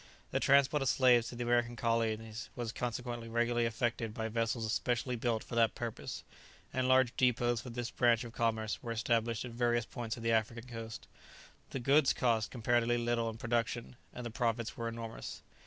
The 0.31 0.39
transport 0.39 0.81
of 0.81 0.89
slaves 0.89 1.27
to 1.27 1.35
the 1.35 1.43
American 1.43 1.75
colonies 1.75 2.49
was 2.55 2.71
consequently 2.71 3.27
regularly 3.29 3.67
effected 3.67 4.15
by 4.15 4.29
vessels 4.29 4.73
specially 4.73 5.15
built 5.15 5.43
for 5.43 5.53
that 5.53 5.75
purpose, 5.75 6.23
and 6.73 6.87
large 6.87 7.15
dépôts 7.17 7.61
for 7.61 7.69
this 7.69 7.91
branch 7.91 8.23
of 8.23 8.33
commerce 8.33 8.81
were 8.81 8.91
established 8.91 9.45
at 9.45 9.51
various 9.51 9.85
points 9.85 10.17
of 10.17 10.23
the 10.23 10.31
African 10.31 10.65
coast. 10.67 11.05
The 11.69 11.79
"goods" 11.79 12.13
cost 12.13 12.49
comparatively 12.49 12.97
little 12.97 13.29
in 13.29 13.37
production, 13.37 13.95
and 14.11 14.25
the 14.25 14.31
profits 14.31 14.75
were 14.75 14.87
enormous. 14.87 15.43